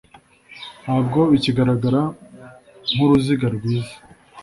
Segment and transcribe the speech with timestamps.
[0.83, 2.01] Ntabwo bikigaragara
[2.93, 3.95] nkuruziga rwiza.